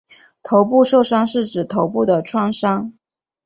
[0.41, 2.91] 头部受伤是指头部的创伤。